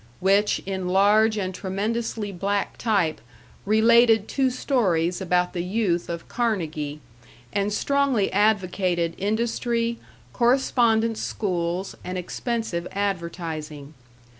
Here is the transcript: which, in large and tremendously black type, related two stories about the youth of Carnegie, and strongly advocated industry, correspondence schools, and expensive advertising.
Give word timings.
which, 0.19 0.57
in 0.65 0.87
large 0.89 1.37
and 1.37 1.53
tremendously 1.53 2.31
black 2.31 2.75
type, 2.79 3.21
related 3.67 4.27
two 4.27 4.49
stories 4.49 5.21
about 5.21 5.53
the 5.53 5.61
youth 5.63 6.09
of 6.09 6.27
Carnegie, 6.27 6.99
and 7.53 7.71
strongly 7.71 8.33
advocated 8.33 9.13
industry, 9.19 9.99
correspondence 10.33 11.21
schools, 11.21 11.93
and 12.03 12.17
expensive 12.17 12.87
advertising. 12.93 13.93